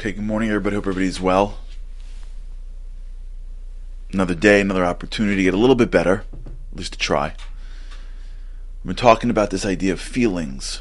[0.00, 0.76] Okay, good morning, everybody.
[0.76, 1.58] Hope everybody's well.
[4.10, 6.24] Another day, another opportunity to get a little bit better,
[6.72, 7.34] at least to try.
[8.82, 10.80] We've been talking about this idea of feelings,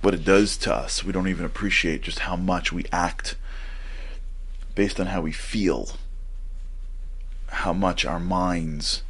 [0.00, 1.02] what it does to us.
[1.02, 3.34] We don't even appreciate just how much we act
[4.76, 5.88] based on how we feel,
[7.48, 9.02] how much our minds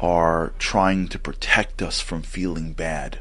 [0.00, 3.20] are trying to protect us from feeling bad.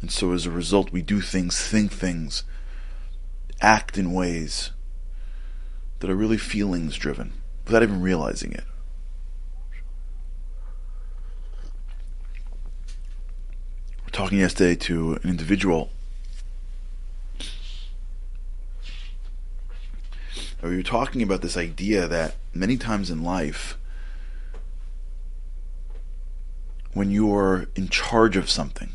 [0.00, 2.44] And so as a result, we do things, think things,
[3.60, 4.70] act in ways
[5.98, 7.32] that are really feelings driven
[7.64, 8.64] without even realizing it.
[14.04, 15.90] We're talking yesterday to an individual.
[20.62, 23.78] We were talking about this idea that many times in life,
[26.92, 28.90] when you're in charge of something,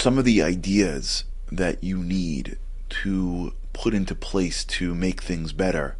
[0.00, 2.56] some of the ideas that you need
[2.88, 5.94] to put into place to make things better,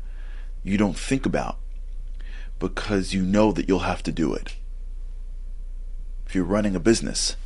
[0.64, 1.58] you don't think about
[2.58, 4.56] because you know that you'll have to do it.
[6.26, 7.36] If you're running a business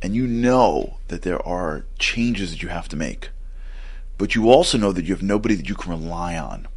[0.00, 3.30] and you know that there are changes that you have to make,
[4.18, 6.68] but you also know that you have nobody that you can rely on.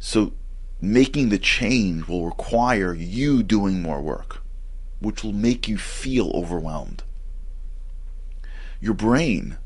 [0.00, 0.32] So
[0.80, 4.42] making the change will require you doing more work,
[4.98, 7.04] which will make you feel overwhelmed
[8.80, 9.58] your brain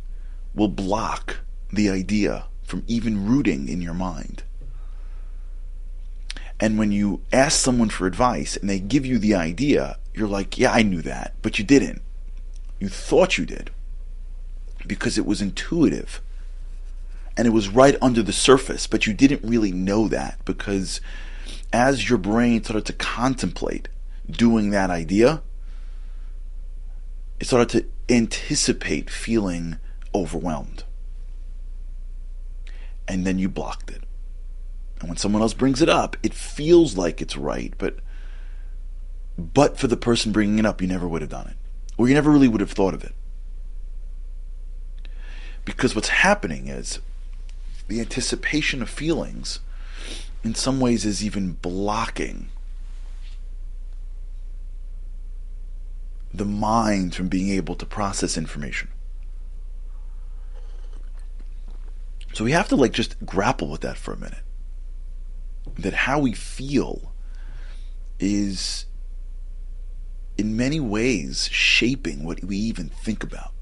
[0.54, 1.40] will block
[1.72, 4.42] the idea from even rooting in your mind.
[6.58, 10.58] And when you ask someone for advice and they give you the idea, you're like,
[10.58, 12.02] yeah, I knew that, but you didn't.
[12.78, 13.70] You thought you did
[14.86, 16.20] because it was intuitive
[17.36, 21.00] and it was right under the surface, but you didn't really know that because
[21.72, 23.88] as your brain started to contemplate
[24.30, 25.42] doing that idea,
[27.38, 29.78] it started to anticipate feeling
[30.14, 30.84] overwhelmed.
[33.06, 34.02] And then you blocked it.
[35.00, 37.96] And when someone else brings it up, it feels like it's right, but
[39.38, 41.56] but for the person bringing it up, you never would have done it.
[41.96, 43.14] Or you never really would have thought of it.
[45.64, 46.98] Because what's happening is
[47.88, 49.60] the anticipation of feelings
[50.44, 52.50] in some ways is even blocking
[56.40, 58.88] the mind from being able to process information.
[62.32, 64.42] So we have to like just grapple with that for a minute.
[65.78, 67.12] That how we feel
[68.18, 68.86] is
[70.38, 73.52] in many ways shaping what we even think about.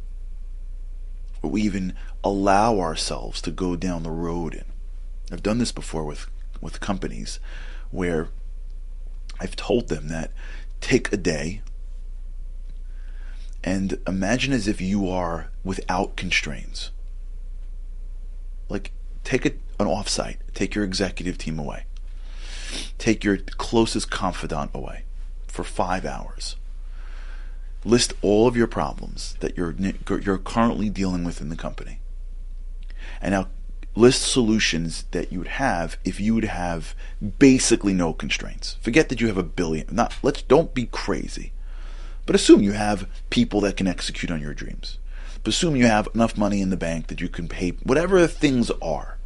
[1.41, 4.67] What we even allow ourselves to go down the road in.
[5.33, 6.29] I've done this before with,
[6.61, 7.41] with companies
[7.91, 8.29] where
[9.41, 10.31] I've told them that
[10.81, 11.63] take a day
[13.63, 16.91] and imagine as if you are without constraints.
[18.69, 18.93] Like,
[19.25, 21.85] take a, an offsite, take your executive team away,
[22.99, 25.05] take your closest confidant away
[25.47, 26.57] for five hours.
[27.85, 29.75] List all of your problems that you're
[30.21, 32.01] you're currently dealing with in the company,
[33.21, 33.49] and now
[33.95, 36.95] list solutions that you would have if you would have
[37.39, 38.77] basically no constraints.
[38.81, 39.87] Forget that you have a billion.
[39.91, 41.53] Not let's don't be crazy.
[42.29, 44.99] But assume you have people that can execute on your dreams.
[45.43, 48.71] But assume you have enough money in the bank that you can pay whatever things
[48.83, 49.17] are.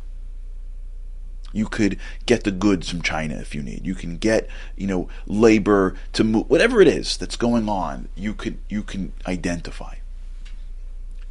[1.52, 3.84] You could get the goods from China if you need.
[3.84, 8.34] You can get, you know, labor to move whatever it is that's going on, you
[8.34, 9.96] could you can identify.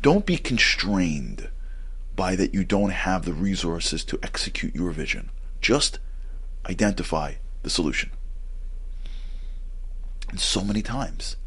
[0.02, 1.48] Don't be constrained
[2.18, 5.30] by that you don't have the resources to execute your vision.
[5.62, 6.00] Just
[6.70, 8.12] identify the solution.
[10.28, 11.38] And so many times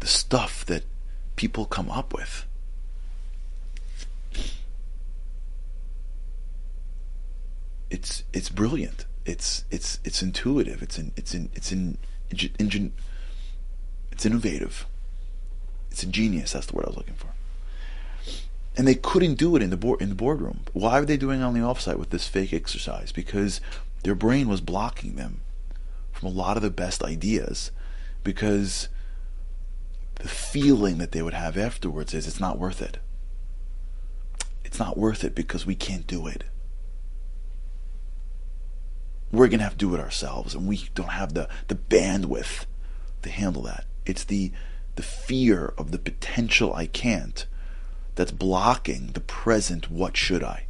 [0.00, 0.84] the stuff that
[1.36, 2.44] people come up with.
[7.90, 9.06] It's it's brilliant.
[9.24, 10.82] It's it's it's intuitive.
[10.82, 11.98] It's in it's in it's in,
[12.58, 12.92] in,
[14.12, 14.86] it's innovative.
[15.90, 16.52] It's ingenious.
[16.52, 17.28] That's the word I was looking for.
[18.76, 20.60] And they couldn't do it in the board in the boardroom.
[20.72, 23.10] Why were they doing it on the offsite with this fake exercise?
[23.10, 23.60] Because
[24.02, 25.40] their brain was blocking them
[26.12, 27.70] from a lot of the best ideas
[28.22, 28.88] because
[30.18, 32.98] the feeling that they would have afterwards is it's not worth it.
[34.64, 36.44] It's not worth it because we can't do it.
[39.30, 42.66] We're going to have to do it ourselves, and we don't have the, the bandwidth
[43.22, 43.84] to handle that.
[44.06, 44.52] It's the,
[44.96, 47.46] the fear of the potential I can't
[48.14, 50.66] that's blocking the present what should I.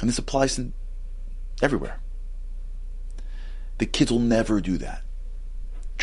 [0.00, 0.72] And this applies in
[1.62, 2.00] everywhere.
[3.78, 5.02] The kids will never do that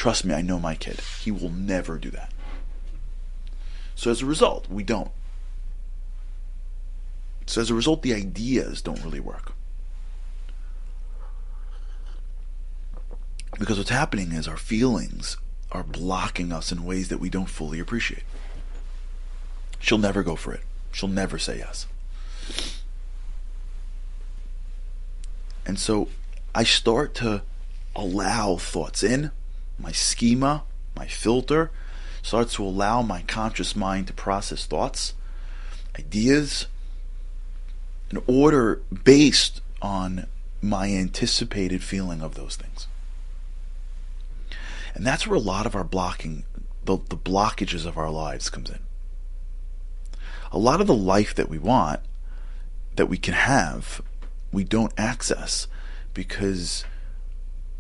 [0.04, 1.00] Trust me, I know my kid.
[1.22, 2.30] He will never do that.
[3.96, 5.12] So as a result, we don't.
[7.46, 9.54] So as a result, the ideas don't really work.
[13.58, 15.38] Because what's happening is our feelings
[15.72, 18.24] are blocking us in ways that we don't fully appreciate.
[19.80, 20.64] She'll never go for it.
[20.92, 21.88] She'll never say yes.
[25.66, 26.10] And so
[26.54, 27.44] I start to
[27.96, 29.32] allow thoughts in,
[29.84, 30.64] my schema,
[30.96, 31.70] my filter
[32.22, 35.14] starts to allow my conscious mind to process thoughts,
[36.00, 36.68] ideas,
[38.10, 40.26] in order based on
[40.62, 42.88] my anticipated feeling of those things.
[44.96, 46.46] And that's where a lot of our blocking,
[46.86, 48.80] the, the blockages of our lives comes in.
[50.52, 52.00] A lot of the life that we want,
[52.96, 54.02] that we can have,
[54.52, 55.68] we don't access
[56.14, 56.86] because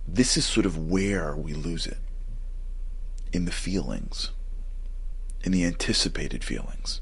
[0.07, 1.97] this is sort of where we lose it
[3.31, 4.31] in the feelings,
[5.43, 7.01] in the anticipated feelings,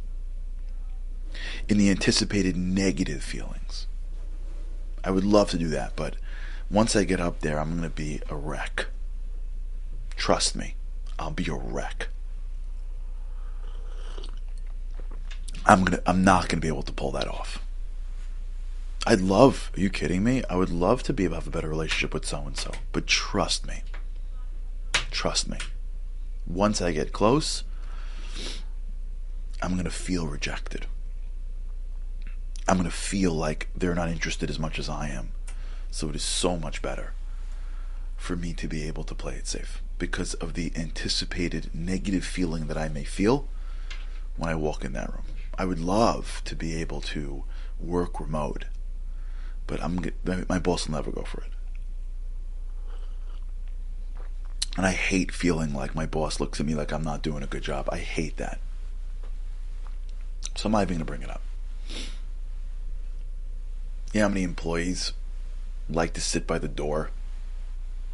[1.67, 3.87] in the anticipated negative feelings.
[5.03, 6.15] I would love to do that, but
[6.69, 8.87] once I get up there, I'm going to be a wreck.
[10.15, 10.75] Trust me,
[11.17, 12.07] I'll be a wreck.
[15.65, 17.59] I'm gonna I'm not gonna be able to pull that off.
[19.07, 20.43] I'd love, are you kidding me?
[20.47, 22.71] I would love to be able to have a better relationship with so and so.
[22.91, 23.81] But trust me.
[25.09, 25.57] Trust me.
[26.45, 27.63] Once I get close,
[29.59, 30.85] I'm going to feel rejected.
[32.67, 35.29] I'm going to feel like they're not interested as much as I am.
[35.89, 37.13] So it is so much better
[38.17, 42.67] for me to be able to play it safe because of the anticipated negative feeling
[42.67, 43.47] that I may feel
[44.37, 45.23] when I walk in that room.
[45.57, 47.45] I would love to be able to
[47.79, 48.65] work remote
[49.71, 50.01] but I'm
[50.49, 51.51] my boss will never go for it.
[54.75, 57.47] And I hate feeling like my boss looks at me like I'm not doing a
[57.47, 57.87] good job.
[57.89, 58.59] I hate that.
[60.55, 61.41] So I'm not even going to bring it up.
[64.11, 65.13] You know how many employees
[65.89, 67.11] like to sit by the door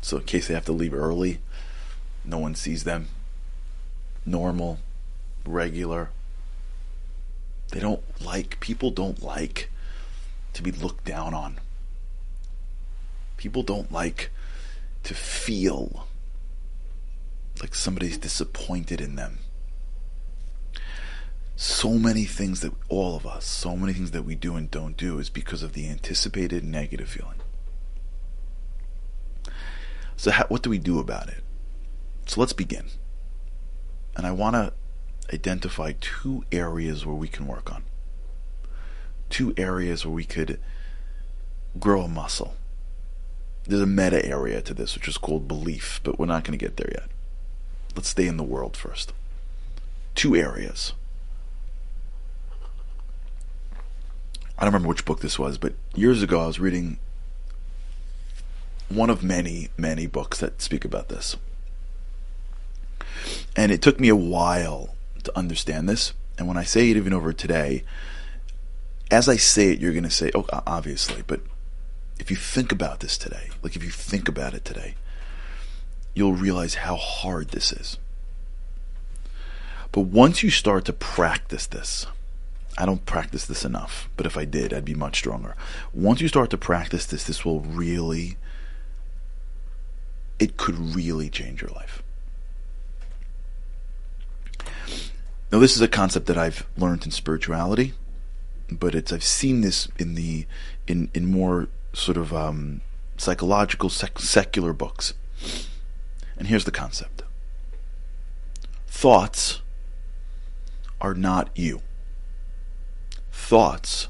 [0.02, 1.40] so in case they have to leave early,
[2.24, 3.08] no one sees them?
[4.28, 4.78] Normal,
[5.44, 6.12] regular.
[7.72, 9.72] They don't like, people don't like
[10.58, 11.60] to be looked down on.
[13.38, 14.32] People don't like
[15.04, 16.08] to feel
[17.62, 19.38] like somebody's disappointed in them.
[21.56, 24.98] So many things that all of us, so many things that we do and don't
[24.98, 27.42] do is because of the anticipated negative feeling.
[30.16, 31.44] So, how, what do we do about it?
[32.26, 32.88] So, let's begin.
[34.16, 34.74] And I want to
[35.34, 37.84] identify two areas where we can work on
[39.30, 40.60] two areas where we could
[41.80, 42.56] grow a muscle.
[43.66, 46.66] There's a meta area to this, which is called belief, but we're not going to
[46.66, 47.10] get there yet.
[47.96, 49.12] Let's stay in the world first.
[50.16, 50.94] Two areas.
[54.58, 56.98] I don't remember which book this was, but years ago I was reading
[58.90, 61.36] one of many, many books that speak about this.
[63.56, 66.14] And it took me a while to understand this.
[66.38, 67.84] And when I say it even over today,
[69.10, 71.42] as I say it, you're going to say, oh, obviously, but
[72.20, 74.96] if you think about this today, like if you think about it today,
[76.14, 77.98] you'll realize how hard this is.
[79.92, 82.06] But once you start to practice this,
[82.78, 85.56] I don't practice this enough, but if I did, I'd be much stronger.
[85.94, 88.38] Once you start to practice this, this will really,
[90.38, 92.04] it could really change your life.
[95.52, 97.94] Now, this is a concept that I've learned in spirituality
[98.72, 100.46] but it's I've seen this in the
[100.88, 102.82] in in more sort of um,
[103.18, 105.14] psychological sec- secular books.
[106.38, 107.24] And here's the concept:
[108.88, 109.62] thoughts
[111.00, 111.82] are not you.
[113.32, 114.08] Thoughts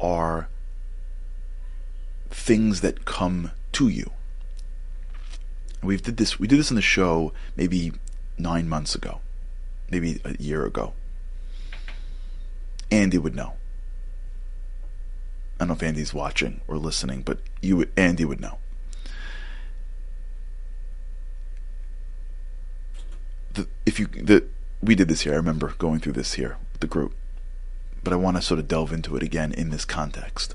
[0.00, 0.48] are
[2.30, 4.10] things that come to you.
[5.82, 6.38] We did this.
[6.40, 7.92] We did this in the show maybe
[8.38, 9.20] nine months ago,
[9.90, 10.94] maybe a year ago.
[12.90, 13.54] Andy would know.
[15.56, 18.58] I don't know if Andy's watching or listening, but you, Andy, would know.
[23.52, 24.44] The, if you, the,
[24.82, 25.32] we did this here.
[25.32, 27.14] I remember going through this here with the group,
[28.02, 30.54] but I want to sort of delve into it again in this context.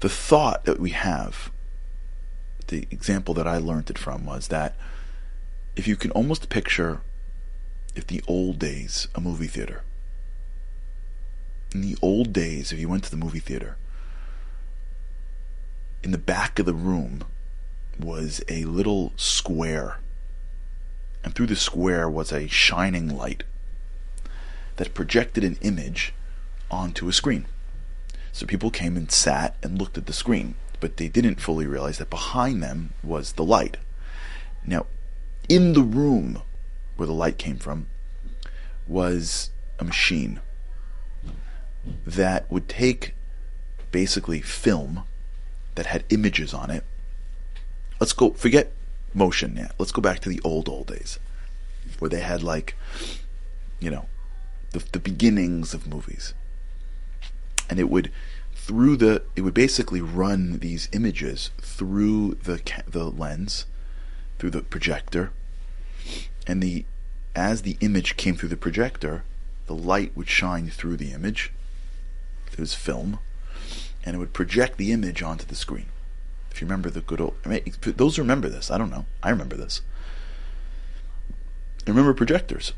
[0.00, 1.50] The thought that we have,
[2.68, 4.76] the example that I learned it from was that
[5.76, 7.00] if you can almost picture
[7.94, 9.82] if the old days, a movie theater,
[11.72, 13.76] in the old days, if you went to the movie theater,
[16.02, 17.24] in the back of the room,
[17.98, 19.98] was a little square.
[21.24, 23.42] And through the square was a shining light
[24.76, 26.14] that projected an image
[26.70, 27.46] onto a screen.
[28.32, 31.98] So people came and sat and looked at the screen, but they didn't fully realize
[31.98, 33.76] that behind them was the light.
[34.64, 34.86] Now,
[35.48, 36.42] in the room
[36.96, 37.88] where the light came from
[38.86, 40.40] was a machine
[42.06, 43.14] that would take
[43.90, 45.04] basically film
[45.74, 46.84] that had images on it.
[48.00, 48.72] Let's go forget
[49.14, 49.70] motion now.
[49.78, 51.18] Let's go back to the old old days
[51.98, 52.76] where they had like
[53.80, 54.06] you know
[54.72, 56.34] the, the beginnings of movies.
[57.70, 58.10] And it would
[58.54, 63.64] through the it would basically run these images through the the lens
[64.38, 65.32] through the projector
[66.46, 66.84] and the
[67.34, 69.24] as the image came through the projector
[69.66, 71.50] the light would shine through the image
[72.58, 73.18] it was film
[74.04, 75.86] and it would project the image onto the screen
[76.50, 79.06] if you remember the good old I mean, those who remember this I don't know
[79.22, 79.80] I remember this
[81.86, 82.72] I remember projectors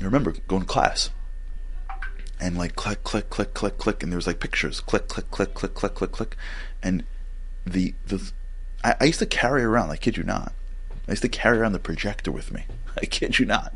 [0.00, 1.10] I remember going to class
[2.40, 5.54] and like click, click, click, click, click, and there was like pictures, click, click, click,
[5.54, 6.36] click, click, click, click,
[6.82, 7.04] and
[7.64, 8.32] the the
[8.82, 9.90] I, I used to carry around.
[9.90, 10.52] I kid you not.
[11.08, 12.64] I used to carry around the projector with me.
[13.00, 13.72] I kid you not.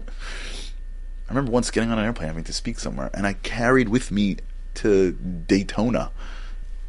[1.29, 4.11] I remember once getting on an airplane having to speak somewhere, and I carried with
[4.11, 4.37] me
[4.79, 6.11] to Daytona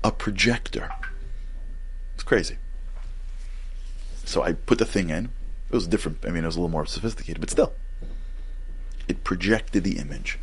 [0.04, 0.92] a projector.
[2.14, 2.58] It's crazy.
[4.26, 5.26] So I put the thing in.
[5.70, 6.20] It was different.
[6.26, 7.74] I mean, it was a little more sophisticated, but still,
[9.08, 10.40] it projected the image.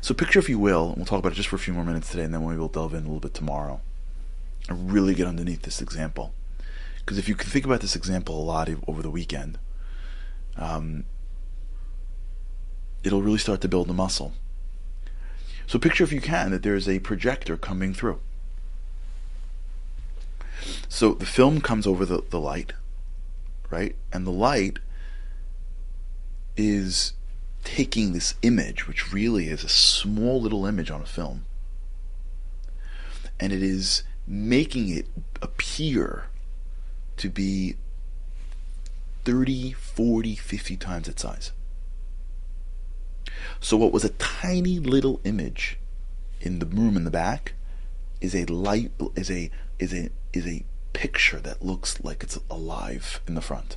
[0.00, 1.84] So picture, if you will, and we'll talk about it just for a few more
[1.84, 3.80] minutes today, and then we will delve in a little bit tomorrow,
[4.68, 6.34] and really get underneath this example.
[6.98, 9.58] Because if you can think about this example a lot over the weekend,
[10.56, 11.04] um,
[13.02, 14.32] it'll really start to build the muscle.
[15.66, 18.20] So picture, if you can, that there's a projector coming through.
[20.88, 22.72] So the film comes over the, the light,
[23.70, 23.96] right?
[24.12, 24.78] And the light
[26.56, 27.14] is
[27.64, 31.44] taking this image, which really is a small little image on a film,
[33.40, 35.06] and it is making it
[35.42, 36.26] appear
[37.16, 37.76] to be
[39.24, 41.52] 30, 40, 50 times its size.
[43.60, 45.78] So what was a tiny little image
[46.40, 47.54] in the room in the back
[48.20, 53.20] is a light is a is a is a picture that looks like it's alive
[53.26, 53.76] in the front.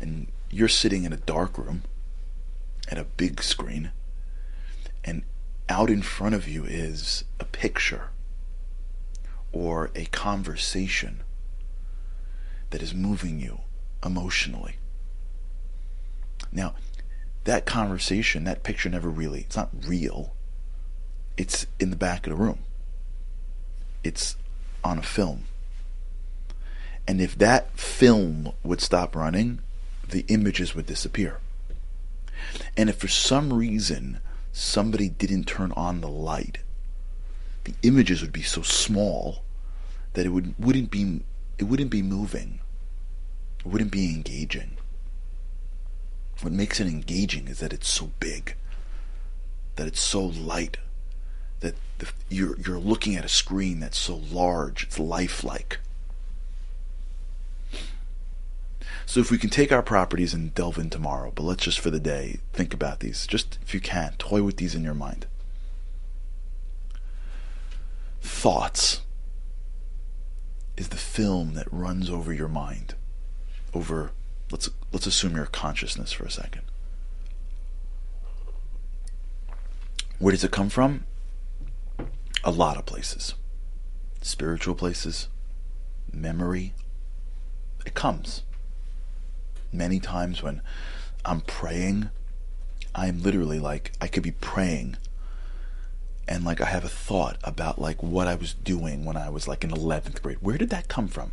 [0.00, 1.84] And you're sitting in a dark room
[2.88, 3.92] at a big screen,
[5.04, 5.22] and
[5.68, 8.10] out in front of you is a picture
[9.52, 11.22] or a conversation
[12.70, 13.60] that is moving you
[14.04, 14.76] emotionally.
[16.50, 16.74] Now,
[17.44, 20.34] that conversation, that picture never really, it's not real.
[21.36, 22.60] It's in the back of the room.
[24.04, 24.36] It's
[24.84, 25.44] on a film.
[27.06, 29.60] And if that film would stop running,
[30.08, 31.38] the images would disappear.
[32.76, 34.20] And if for some reason
[34.52, 36.58] somebody didn't turn on the light,
[37.64, 39.42] the images would be so small
[40.12, 41.22] that it would wouldn't be
[41.58, 42.60] it wouldn't be moving.
[43.60, 44.76] It wouldn't be engaging.
[46.40, 48.56] What makes it engaging is that it's so big,
[49.76, 50.78] that it's so light,
[51.60, 55.78] that the, you're you're looking at a screen that's so large, it's lifelike.
[59.06, 61.90] So if we can take our properties and delve in tomorrow, but let's just for
[61.90, 63.26] the day think about these.
[63.26, 65.26] Just if you can, toy with these in your mind.
[68.20, 69.02] Thoughts
[70.76, 72.94] is the film that runs over your mind.
[73.74, 74.12] Over
[74.52, 76.62] let's let's assume your consciousness for a second.
[80.18, 81.04] Where does it come from?
[82.44, 83.34] A lot of places.
[84.20, 85.28] Spiritual places,
[86.12, 86.74] memory.
[87.84, 88.42] It comes
[89.72, 90.62] many times when
[91.24, 92.10] I'm praying,
[92.94, 94.96] I'm literally like, I could be praying
[96.28, 99.48] and like I have a thought about like what I was doing when I was
[99.48, 100.38] like in 11th grade.
[100.40, 101.32] Where did that come from?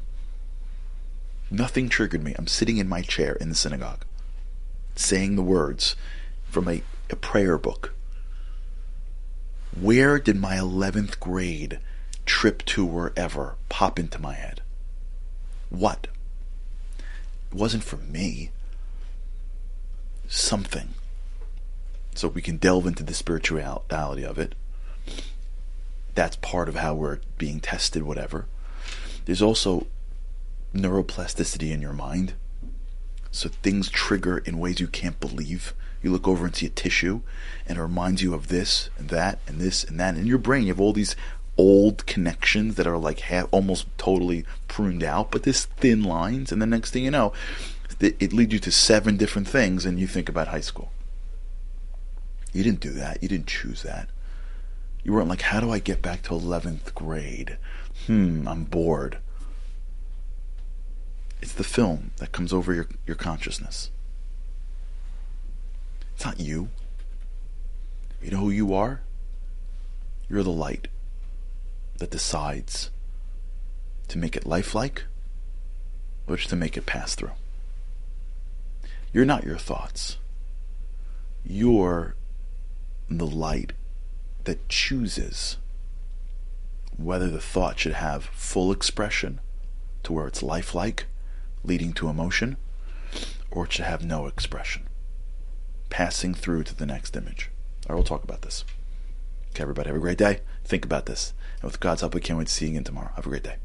[1.51, 2.35] Nothing triggered me.
[2.37, 4.05] I'm sitting in my chair in the synagogue
[4.99, 5.95] saying the words
[6.49, 7.93] from a, a prayer book.
[9.79, 11.79] Where did my 11th grade
[12.25, 14.61] trip to wherever pop into my head?
[15.69, 16.07] What?
[17.51, 18.51] It wasn't for me.
[20.27, 20.89] Something.
[22.13, 24.53] So we can delve into the spirituality of it.
[26.15, 28.47] That's part of how we're being tested, whatever.
[29.23, 29.87] There's also
[30.73, 32.33] neuroplasticity in your mind.
[33.31, 35.73] So things trigger in ways you can't believe.
[36.01, 37.21] You look over and see a tissue
[37.67, 40.09] and it reminds you of this and that and this and that.
[40.09, 41.15] And In your brain, you have all these
[41.59, 46.61] old connections that are like half, almost totally pruned out, but there's thin lines, and
[46.61, 47.33] the next thing you know,
[47.99, 50.89] it, it leads you to seven different things, and you think about high school.
[52.53, 53.21] You didn't do that.
[53.21, 54.07] You didn't choose that.
[55.03, 57.57] You weren't like, how do I get back to 11th grade?
[58.07, 59.17] Hmm, I'm bored.
[61.41, 63.91] It's the film that comes over your, your consciousness.
[66.15, 66.69] It's not you.
[68.21, 69.01] You know who you are?
[70.29, 70.89] You're the light
[71.97, 72.89] that decides
[74.09, 75.05] to make it lifelike
[76.27, 77.31] or to make it pass through.
[79.13, 80.17] You're not your thoughts.
[81.43, 82.15] You're
[83.09, 83.73] the light
[84.43, 85.57] that chooses
[86.97, 89.39] whether the thought should have full expression
[90.03, 91.07] to where it's lifelike,
[91.63, 92.57] leading to emotion,
[93.51, 94.83] or should have no expression,
[95.89, 97.51] passing through to the next image.
[97.87, 98.65] All right, we'll talk about this.
[99.51, 100.41] Okay, everybody, have a great day.
[100.63, 101.33] Think about this.
[101.61, 103.11] And with God's help, we can't wait to see you again tomorrow.
[103.15, 103.55] Have a great day.